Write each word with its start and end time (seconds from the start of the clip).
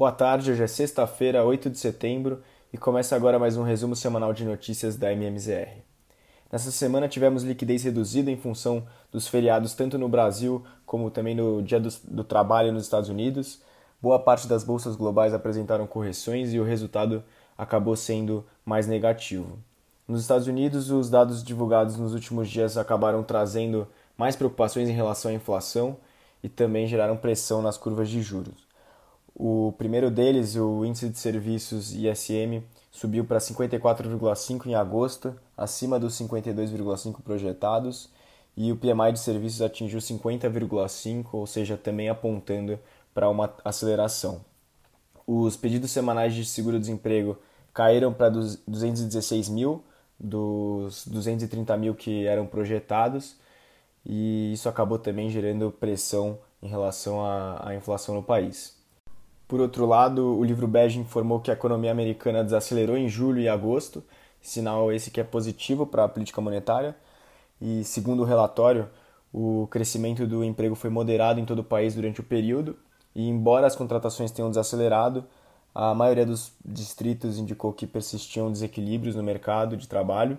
Boa 0.00 0.12
tarde, 0.12 0.50
hoje 0.50 0.62
é 0.62 0.66
sexta-feira, 0.66 1.44
8 1.44 1.68
de 1.68 1.78
setembro, 1.78 2.40
e 2.72 2.78
começa 2.78 3.14
agora 3.14 3.38
mais 3.38 3.58
um 3.58 3.62
resumo 3.62 3.94
semanal 3.94 4.32
de 4.32 4.46
notícias 4.46 4.96
da 4.96 5.12
MMZR. 5.12 5.82
Nessa 6.50 6.70
semana 6.70 7.06
tivemos 7.06 7.42
liquidez 7.42 7.84
reduzida 7.84 8.30
em 8.30 8.36
função 8.38 8.86
dos 9.12 9.28
feriados 9.28 9.74
tanto 9.74 9.98
no 9.98 10.08
Brasil 10.08 10.64
como 10.86 11.10
também 11.10 11.34
no 11.34 11.60
Dia 11.60 11.78
do, 11.78 11.90
do 12.04 12.24
Trabalho 12.24 12.72
nos 12.72 12.84
Estados 12.84 13.10
Unidos. 13.10 13.60
Boa 14.00 14.18
parte 14.18 14.48
das 14.48 14.64
bolsas 14.64 14.96
globais 14.96 15.34
apresentaram 15.34 15.86
correções 15.86 16.54
e 16.54 16.58
o 16.58 16.64
resultado 16.64 17.22
acabou 17.58 17.94
sendo 17.94 18.42
mais 18.64 18.86
negativo. 18.86 19.58
Nos 20.08 20.22
Estados 20.22 20.46
Unidos, 20.46 20.90
os 20.90 21.10
dados 21.10 21.44
divulgados 21.44 21.98
nos 21.98 22.14
últimos 22.14 22.48
dias 22.48 22.78
acabaram 22.78 23.22
trazendo 23.22 23.86
mais 24.16 24.34
preocupações 24.34 24.88
em 24.88 24.94
relação 24.94 25.30
à 25.30 25.34
inflação 25.34 25.98
e 26.42 26.48
também 26.48 26.86
geraram 26.86 27.18
pressão 27.18 27.60
nas 27.60 27.76
curvas 27.76 28.08
de 28.08 28.22
juros. 28.22 28.69
O 29.42 29.72
primeiro 29.78 30.10
deles, 30.10 30.54
o 30.54 30.84
índice 30.84 31.08
de 31.08 31.18
serviços 31.18 31.94
ISM, 31.94 32.62
subiu 32.90 33.24
para 33.24 33.38
54,5 33.38 34.66
em 34.66 34.74
agosto, 34.74 35.34
acima 35.56 35.98
dos 35.98 36.12
52,5 36.12 37.22
projetados, 37.22 38.10
e 38.54 38.70
o 38.70 38.76
PMI 38.76 39.12
de 39.14 39.20
serviços 39.20 39.62
atingiu 39.62 39.98
50,5, 39.98 41.28
ou 41.32 41.46
seja, 41.46 41.78
também 41.78 42.10
apontando 42.10 42.78
para 43.14 43.30
uma 43.30 43.50
aceleração. 43.64 44.44
Os 45.26 45.56
pedidos 45.56 45.90
semanais 45.90 46.34
de 46.34 46.44
seguro-desemprego 46.44 47.38
caíram 47.72 48.12
para 48.12 48.28
216 48.28 49.48
mil, 49.48 49.82
dos 50.18 51.06
230 51.06 51.78
mil 51.78 51.94
que 51.94 52.26
eram 52.26 52.46
projetados, 52.46 53.36
e 54.04 54.52
isso 54.52 54.68
acabou 54.68 54.98
também 54.98 55.30
gerando 55.30 55.72
pressão 55.72 56.38
em 56.62 56.68
relação 56.68 57.24
à, 57.24 57.70
à 57.70 57.74
inflação 57.74 58.14
no 58.14 58.22
país. 58.22 58.79
Por 59.50 59.60
outro 59.60 59.84
lado, 59.84 60.38
o 60.38 60.44
livro 60.44 60.68
Bege 60.68 61.00
informou 61.00 61.40
que 61.40 61.50
a 61.50 61.54
economia 61.54 61.90
americana 61.90 62.44
desacelerou 62.44 62.96
em 62.96 63.08
julho 63.08 63.40
e 63.40 63.48
agosto, 63.48 64.00
sinal 64.40 64.92
esse 64.92 65.10
que 65.10 65.20
é 65.20 65.24
positivo 65.24 65.84
para 65.84 66.04
a 66.04 66.08
política 66.08 66.40
monetária. 66.40 66.94
E 67.60 67.82
segundo 67.82 68.22
o 68.22 68.24
relatório, 68.24 68.88
o 69.34 69.66
crescimento 69.68 70.24
do 70.24 70.44
emprego 70.44 70.76
foi 70.76 70.88
moderado 70.88 71.40
em 71.40 71.44
todo 71.44 71.58
o 71.58 71.64
país 71.64 71.96
durante 71.96 72.20
o 72.20 72.22
período, 72.22 72.78
e 73.12 73.28
embora 73.28 73.66
as 73.66 73.74
contratações 73.74 74.30
tenham 74.30 74.50
desacelerado, 74.50 75.24
a 75.74 75.92
maioria 75.96 76.24
dos 76.24 76.52
distritos 76.64 77.36
indicou 77.36 77.72
que 77.72 77.88
persistiam 77.88 78.52
desequilíbrios 78.52 79.16
no 79.16 79.22
mercado 79.24 79.76
de 79.76 79.88
trabalho 79.88 80.38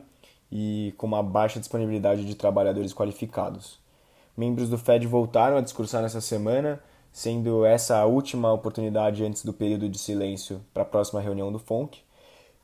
e 0.49 0.93
com 0.97 1.05
uma 1.05 1.21
baixa 1.21 1.59
disponibilidade 1.59 2.23
de 2.23 2.33
trabalhadores 2.33 2.93
qualificados. 2.93 3.77
Membros 4.37 4.69
do 4.69 4.77
Fed 4.77 5.05
voltaram 5.05 5.57
a 5.57 5.61
discursar 5.61 6.01
nessa 6.01 6.21
semana, 6.21 6.81
sendo 7.11 7.65
essa 7.65 7.97
a 7.97 8.05
última 8.05 8.51
oportunidade 8.51 9.23
antes 9.23 9.43
do 9.43 9.53
período 9.53 9.89
de 9.89 9.97
silêncio 9.99 10.61
para 10.73 10.83
a 10.83 10.85
próxima 10.85 11.21
reunião 11.21 11.51
do 11.51 11.59
FONC. 11.59 11.99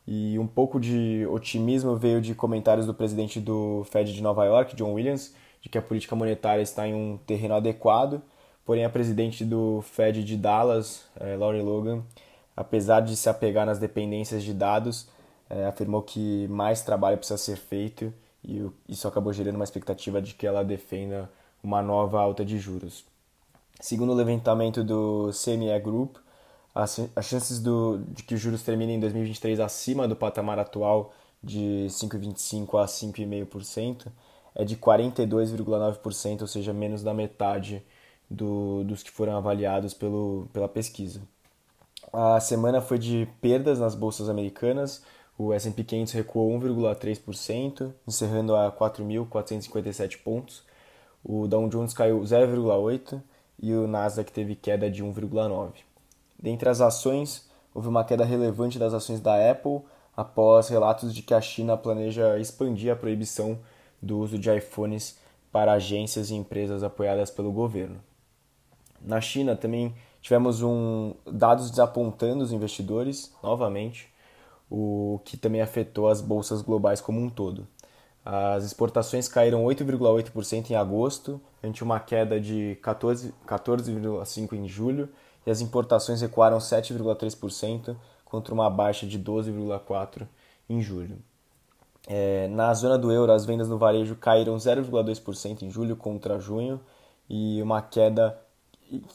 E 0.07 0.39
um 0.39 0.47
pouco 0.47 0.79
de 0.79 1.27
otimismo 1.29 1.95
veio 1.95 2.21
de 2.21 2.33
comentários 2.33 2.85
do 2.85 2.93
presidente 2.93 3.39
do 3.39 3.85
Fed 3.91 4.13
de 4.13 4.21
Nova 4.21 4.45
York, 4.45 4.75
John 4.75 4.93
Williams, 4.93 5.33
de 5.61 5.69
que 5.69 5.77
a 5.77 5.81
política 5.81 6.15
monetária 6.15 6.61
está 6.61 6.87
em 6.87 6.93
um 6.93 7.17
terreno 7.17 7.55
adequado, 7.55 8.21
porém 8.65 8.85
a 8.85 8.89
presidente 8.89 9.43
do 9.43 9.81
Fed 9.81 10.23
de 10.23 10.37
Dallas, 10.37 11.03
eh, 11.19 11.35
Laurie 11.35 11.61
Logan, 11.61 12.03
apesar 12.55 13.01
de 13.01 13.15
se 13.17 13.29
apegar 13.29 13.65
nas 13.65 13.79
dependências 13.79 14.43
de 14.43 14.53
dados, 14.53 15.09
é, 15.49 15.65
afirmou 15.65 16.01
que 16.01 16.47
mais 16.47 16.81
trabalho 16.81 17.17
precisa 17.17 17.37
ser 17.37 17.55
feito 17.57 18.13
e 18.43 18.65
isso 18.87 19.07
acabou 19.07 19.31
gerando 19.31 19.55
uma 19.55 19.63
expectativa 19.63 20.21
de 20.21 20.33
que 20.33 20.47
ela 20.47 20.63
defenda 20.63 21.29
uma 21.63 21.81
nova 21.81 22.19
alta 22.19 22.43
de 22.43 22.57
juros. 22.57 23.05
Segundo 23.79 24.11
o 24.11 24.15
levantamento 24.15 24.83
do 24.83 25.29
CME 25.31 25.79
Group, 25.79 26.17
as, 26.73 26.99
as 27.15 27.25
chances 27.25 27.59
do, 27.59 27.99
de 28.09 28.23
que 28.23 28.33
os 28.33 28.41
juros 28.41 28.63
terminem 28.63 28.95
em 28.95 28.99
2023 28.99 29.59
acima 29.59 30.07
do 30.07 30.15
patamar 30.15 30.57
atual 30.59 31.13
de 31.43 31.87
5,25% 31.89 32.81
a 32.81 32.85
5,5% 32.85 34.07
é 34.55 34.65
de 34.65 34.75
42,9%, 34.75 36.41
ou 36.41 36.47
seja, 36.47 36.73
menos 36.73 37.03
da 37.03 37.13
metade 37.13 37.83
do, 38.29 38.83
dos 38.83 39.03
que 39.03 39.11
foram 39.11 39.37
avaliados 39.37 39.93
pelo, 39.93 40.47
pela 40.51 40.67
pesquisa. 40.67 41.21
A 42.11 42.39
semana 42.39 42.81
foi 42.81 42.97
de 42.97 43.27
perdas 43.39 43.79
nas 43.79 43.93
bolsas 43.93 44.29
americanas, 44.29 45.03
o 45.37 45.53
S&P 45.53 45.83
500 45.83 46.13
recuou 46.13 46.59
1,3%, 46.59 47.93
encerrando 48.07 48.55
a 48.55 48.71
4.457 48.71 50.23
pontos. 50.23 50.63
O 51.23 51.47
Dow 51.47 51.69
Jones 51.69 51.93
caiu 51.93 52.19
0,8% 52.21 53.21
e 53.59 53.73
o 53.73 53.87
Nasdaq 53.87 54.31
teve 54.31 54.55
queda 54.55 54.89
de 54.89 55.03
1,9%. 55.03 55.73
Dentre 56.39 56.69
as 56.69 56.81
ações, 56.81 57.49
houve 57.73 57.87
uma 57.87 58.03
queda 58.03 58.23
relevante 58.23 58.77
das 58.77 58.93
ações 58.93 59.19
da 59.19 59.51
Apple 59.51 59.81
após 60.15 60.67
relatos 60.67 61.13
de 61.13 61.21
que 61.21 61.33
a 61.33 61.41
China 61.41 61.75
planeja 61.77 62.37
expandir 62.39 62.91
a 62.91 62.95
proibição 62.95 63.59
do 64.01 64.19
uso 64.19 64.37
de 64.37 64.49
iPhones 64.55 65.17
para 65.51 65.73
agências 65.73 66.29
e 66.29 66.35
empresas 66.35 66.83
apoiadas 66.83 67.31
pelo 67.31 67.51
governo. 67.51 67.99
Na 69.01 69.21
China 69.21 69.55
também 69.55 69.95
tivemos 70.21 70.61
um, 70.61 71.13
dados 71.25 71.69
desapontando 71.69 72.43
os 72.43 72.51
investidores 72.51 73.33
novamente 73.41 74.09
o 74.69 75.21
que 75.23 75.37
também 75.37 75.61
afetou 75.61 76.09
as 76.09 76.21
bolsas 76.21 76.61
globais 76.61 76.99
como 76.99 77.21
um 77.21 77.29
todo. 77.29 77.67
As 78.29 78.65
exportações 78.65 79.29
caíram 79.29 79.63
8,8% 79.63 80.71
em 80.71 80.75
agosto, 80.75 81.39
ante 81.63 81.81
uma 81.81 81.97
queda 81.97 82.41
de 82.41 82.77
14,5% 82.83 83.31
14 83.45 84.49
em 84.51 84.67
julho, 84.67 85.07
e 85.45 85.49
as 85.49 85.61
importações 85.61 86.19
recuaram 86.19 86.57
7,3% 86.57 87.95
contra 88.25 88.53
uma 88.53 88.69
baixa 88.69 89.07
de 89.07 89.17
12,4% 89.17 90.27
em 90.69 90.81
julho. 90.81 91.17
É, 92.05 92.49
na 92.49 92.73
zona 92.73 92.97
do 92.97 93.13
euro, 93.13 93.31
as 93.31 93.45
vendas 93.45 93.69
no 93.69 93.77
varejo 93.77 94.13
caíram 94.17 94.57
0,2% 94.57 95.61
em 95.61 95.71
julho 95.71 95.95
contra 95.95 96.37
junho, 96.37 96.81
e 97.29 97.61
uma 97.61 97.81
queda 97.81 98.37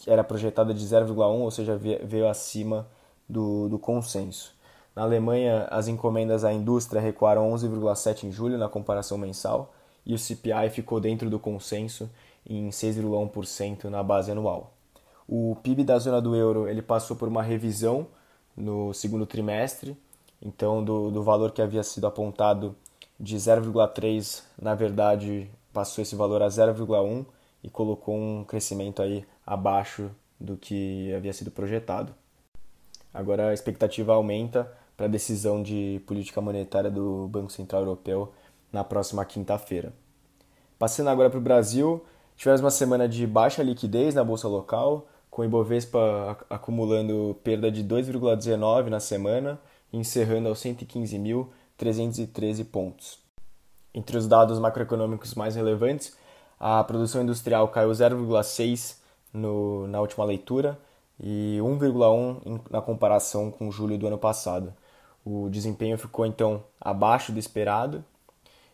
era 0.06 0.24
projetada 0.24 0.72
de 0.72 0.86
0,1%, 0.86 1.18
ou 1.18 1.50
seja, 1.50 1.76
veio 1.76 2.26
acima 2.26 2.88
do, 3.28 3.68
do 3.68 3.78
consenso. 3.78 4.54
Na 4.94 5.02
Alemanha, 5.02 5.66
as 5.70 5.88
encomendas 5.88 6.44
à 6.44 6.52
indústria 6.52 7.00
recuaram 7.00 7.50
11,7 7.52 8.24
em 8.24 8.32
julho 8.32 8.58
na 8.58 8.68
comparação 8.68 9.16
mensal 9.16 9.72
e 10.04 10.14
o 10.14 10.18
CPI 10.18 10.68
ficou 10.70 11.00
dentro 11.00 11.30
do 11.30 11.38
consenso 11.38 12.10
em 12.46 12.68
6,1% 12.68 13.84
na 13.84 14.02
base 14.02 14.30
anual. 14.30 14.74
O 15.26 15.56
PIB 15.62 15.84
da 15.84 15.98
zona 15.98 16.20
do 16.20 16.36
euro 16.36 16.68
ele 16.68 16.82
passou 16.82 17.16
por 17.16 17.26
uma 17.26 17.42
revisão 17.42 18.06
no 18.54 18.92
segundo 18.92 19.24
trimestre, 19.24 19.96
então 20.42 20.84
do, 20.84 21.10
do 21.10 21.22
valor 21.22 21.52
que 21.52 21.62
havia 21.62 21.82
sido 21.82 22.06
apontado 22.06 22.76
de 23.18 23.36
0,3, 23.36 24.42
na 24.60 24.74
verdade 24.74 25.48
passou 25.72 26.02
esse 26.02 26.14
valor 26.14 26.42
a 26.42 26.48
0,1 26.48 27.24
e 27.64 27.70
colocou 27.70 28.14
um 28.14 28.44
crescimento 28.44 29.00
aí 29.00 29.24
abaixo 29.46 30.10
do 30.38 30.56
que 30.56 31.14
havia 31.14 31.32
sido 31.32 31.50
projetado. 31.50 32.12
Agora 33.14 33.48
a 33.48 33.54
expectativa 33.54 34.12
aumenta 34.12 34.70
para 34.96 35.06
a 35.06 35.08
decisão 35.08 35.62
de 35.62 36.00
política 36.06 36.40
monetária 36.40 36.90
do 36.90 37.28
Banco 37.28 37.50
Central 37.50 37.82
Europeu 37.82 38.32
na 38.72 38.84
próxima 38.84 39.24
quinta-feira. 39.24 39.92
Passando 40.78 41.10
agora 41.10 41.30
para 41.30 41.38
o 41.38 41.42
Brasil, 41.42 42.04
tivemos 42.36 42.60
uma 42.60 42.70
semana 42.70 43.08
de 43.08 43.26
baixa 43.26 43.62
liquidez 43.62 44.14
na 44.14 44.24
bolsa 44.24 44.48
local, 44.48 45.06
com 45.30 45.42
o 45.42 45.44
Ibovespa 45.44 46.38
acumulando 46.50 47.36
perda 47.42 47.70
de 47.70 47.84
2,19 47.84 48.88
na 48.88 49.00
semana, 49.00 49.60
encerrando 49.92 50.48
aos 50.48 50.60
115.313 50.60 52.64
pontos. 52.64 53.18
Entre 53.94 54.16
os 54.16 54.26
dados 54.26 54.58
macroeconômicos 54.58 55.34
mais 55.34 55.54
relevantes, 55.54 56.16
a 56.58 56.82
produção 56.84 57.22
industrial 57.22 57.68
caiu 57.68 57.90
0,6 57.90 58.96
na 59.88 60.00
última 60.00 60.24
leitura 60.24 60.78
e 61.20 61.58
1,1 61.60 62.60
na 62.70 62.80
comparação 62.80 63.50
com 63.50 63.70
julho 63.70 63.98
do 63.98 64.06
ano 64.06 64.18
passado. 64.18 64.72
O 65.24 65.48
desempenho 65.48 65.96
ficou 65.96 66.26
então 66.26 66.62
abaixo 66.80 67.32
do 67.32 67.38
esperado. 67.38 68.04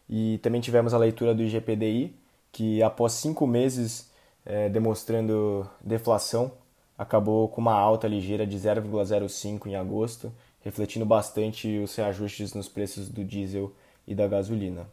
E 0.08 0.38
também 0.38 0.60
tivemos 0.60 0.94
a 0.94 0.98
leitura 0.98 1.34
do 1.34 1.42
IGPDI, 1.42 2.14
que 2.50 2.82
após 2.82 3.12
cinco 3.12 3.46
meses 3.46 4.10
é, 4.44 4.68
demonstrando 4.68 5.68
deflação, 5.80 6.50
acabou 6.96 7.48
com 7.48 7.60
uma 7.60 7.74
alta 7.74 8.08
ligeira 8.08 8.46
de 8.46 8.56
0,05 8.56 9.66
em 9.66 9.76
agosto, 9.76 10.32
refletindo 10.62 11.04
bastante 11.04 11.78
os 11.78 11.94
reajustes 11.94 12.54
nos 12.54 12.68
preços 12.68 13.08
do 13.08 13.22
diesel 13.22 13.72
e 14.06 14.14
da 14.14 14.26
gasolina. 14.26 14.88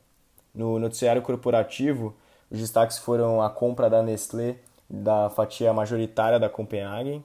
No 0.53 0.77
noticiário 0.77 1.21
corporativo, 1.21 2.13
os 2.51 2.59
destaques 2.59 2.97
foram 2.97 3.41
a 3.41 3.49
compra 3.49 3.89
da 3.89 4.03
Nestlé 4.03 4.57
da 4.89 5.29
fatia 5.29 5.73
majoritária 5.73 6.39
da 6.39 6.47
Copenhagen, 6.49 7.23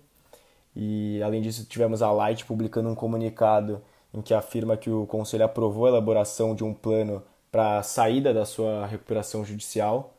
e 0.74 1.20
além 1.22 1.42
disso 1.42 1.66
tivemos 1.66 2.00
a 2.00 2.10
Light 2.10 2.44
publicando 2.46 2.88
um 2.88 2.94
comunicado 2.94 3.82
em 4.12 4.20
que 4.20 4.34
afirma 4.34 4.76
que 4.76 4.90
o 4.90 5.06
Conselho 5.06 5.44
aprovou 5.44 5.86
a 5.86 5.88
elaboração 5.88 6.54
de 6.54 6.64
um 6.64 6.74
plano 6.74 7.22
para 7.50 7.78
a 7.78 7.82
saída 7.82 8.32
da 8.32 8.44
sua 8.44 8.86
recuperação 8.86 9.44
judicial, 9.44 10.14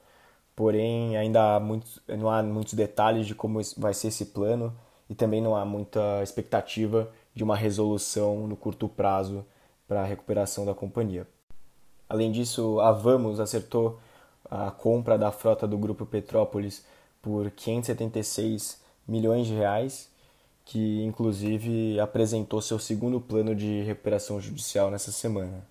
porém 0.55 1.17
ainda 1.17 1.55
há 1.55 1.59
não 2.17 2.29
há 2.29 2.43
muitos 2.43 2.73
detalhes 2.73 3.25
de 3.25 3.35
como 3.35 3.59
vai 3.77 3.93
ser 3.93 4.09
esse 4.09 4.25
plano 4.25 4.73
e 5.09 5.15
também 5.15 5.41
não 5.41 5.55
há 5.55 5.65
muita 5.65 6.21
expectativa 6.23 7.09
de 7.33 7.43
uma 7.43 7.55
resolução 7.55 8.47
no 8.47 8.55
curto 8.55 8.87
prazo 8.87 9.45
para 9.87 10.01
a 10.01 10.05
recuperação 10.05 10.65
da 10.65 10.73
companhia. 10.73 11.27
Além 12.07 12.31
disso, 12.31 12.79
a 12.81 12.91
Vamos 12.91 13.39
acertou 13.39 13.99
a 14.49 14.69
compra 14.69 15.17
da 15.17 15.31
frota 15.31 15.65
do 15.65 15.77
grupo 15.77 16.05
Petrópolis 16.05 16.85
por 17.21 17.49
576 17.51 18.81
milhões 19.07 19.47
de 19.47 19.53
reais, 19.53 20.10
que 20.71 21.03
inclusive 21.03 21.99
apresentou 21.99 22.61
seu 22.61 22.79
segundo 22.79 23.19
plano 23.19 23.53
de 23.53 23.81
recuperação 23.81 24.39
judicial 24.39 24.89
nessa 24.89 25.11
semana. 25.11 25.67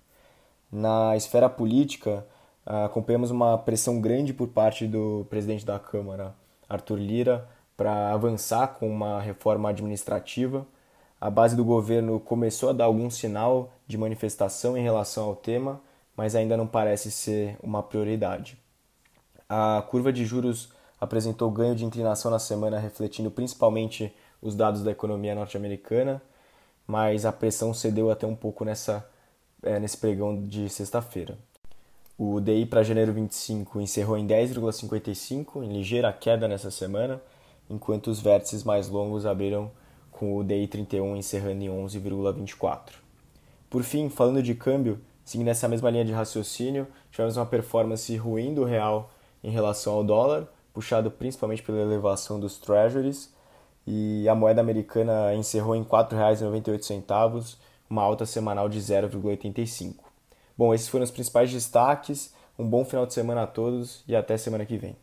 Na 0.71 1.17
esfera 1.17 1.49
política, 1.49 2.23
acompanhamos 2.63 3.31
uma 3.31 3.57
pressão 3.57 3.99
grande 3.99 4.31
por 4.31 4.49
parte 4.49 4.85
do 4.85 5.25
presidente 5.27 5.65
da 5.65 5.79
Câmara, 5.79 6.35
Arthur 6.69 6.99
Lira, 6.99 7.49
para 7.75 8.13
avançar 8.13 8.75
com 8.75 8.87
uma 8.87 9.19
reforma 9.19 9.69
administrativa. 9.69 10.67
A 11.19 11.31
base 11.31 11.55
do 11.55 11.65
governo 11.65 12.19
começou 12.19 12.69
a 12.69 12.73
dar 12.73 12.85
algum 12.85 13.09
sinal 13.09 13.73
de 13.87 13.97
manifestação 13.97 14.77
em 14.77 14.83
relação 14.83 15.25
ao 15.25 15.35
tema, 15.35 15.81
mas 16.15 16.35
ainda 16.35 16.55
não 16.55 16.67
parece 16.67 17.09
ser 17.09 17.57
uma 17.63 17.81
prioridade. 17.81 18.55
A 19.49 19.83
curva 19.89 20.13
de 20.13 20.23
juros 20.25 20.69
apresentou 20.99 21.49
ganho 21.49 21.73
de 21.73 21.85
inclinação 21.85 22.29
na 22.29 22.37
semana, 22.37 22.77
refletindo 22.77 23.31
principalmente 23.31 24.13
os 24.41 24.55
dados 24.55 24.83
da 24.83 24.91
economia 24.91 25.35
norte-americana, 25.35 26.21
mas 26.87 27.25
a 27.25 27.31
pressão 27.31 27.73
cedeu 27.73 28.09
até 28.09 28.25
um 28.25 28.35
pouco 28.35 28.65
nessa, 28.65 29.07
é, 29.63 29.79
nesse 29.79 29.97
pregão 29.97 30.41
de 30.43 30.67
sexta-feira. 30.69 31.37
O 32.17 32.39
DI 32.39 32.65
para 32.65 32.83
janeiro 32.83 33.13
25 33.13 33.81
encerrou 33.81 34.17
em 34.17 34.27
10,55, 34.27 35.63
em 35.63 35.73
ligeira 35.73 36.11
queda 36.11 36.47
nessa 36.47 36.69
semana, 36.69 37.21
enquanto 37.69 38.07
os 38.07 38.19
vértices 38.19 38.63
mais 38.63 38.89
longos 38.89 39.25
abriram 39.25 39.71
com 40.11 40.37
o 40.37 40.43
DI 40.43 40.67
31 40.67 41.15
encerrando 41.15 41.63
em 41.63 41.67
11,24. 41.67 42.91
Por 43.69 43.83
fim, 43.83 44.09
falando 44.09 44.43
de 44.43 44.53
câmbio, 44.53 44.99
seguindo 45.23 45.47
essa 45.47 45.67
mesma 45.67 45.89
linha 45.89 46.05
de 46.05 46.11
raciocínio, 46.11 46.85
tivemos 47.09 47.37
uma 47.37 47.45
performance 47.45 48.15
ruim 48.17 48.53
do 48.53 48.63
real 48.63 49.11
em 49.43 49.49
relação 49.49 49.93
ao 49.93 50.03
dólar, 50.03 50.47
puxado 50.73 51.09
principalmente 51.09 51.63
pela 51.63 51.79
elevação 51.79 52.39
dos 52.39 52.57
treasuries, 52.57 53.33
e 53.85 54.27
a 54.29 54.35
moeda 54.35 54.61
americana 54.61 55.33
encerrou 55.33 55.75
em 55.75 55.81
R$ 55.81 55.89
4,98, 55.89 57.57
uma 57.89 58.03
alta 58.03 58.25
semanal 58.25 58.69
de 58.69 58.79
0,85. 58.79 59.95
Bom, 60.57 60.73
esses 60.73 60.87
foram 60.87 61.03
os 61.03 61.11
principais 61.11 61.51
destaques. 61.51 62.33
Um 62.57 62.67
bom 62.67 62.85
final 62.85 63.05
de 63.05 63.13
semana 63.13 63.43
a 63.43 63.47
todos 63.47 64.03
e 64.07 64.15
até 64.15 64.37
semana 64.37 64.65
que 64.65 64.77
vem. 64.77 64.95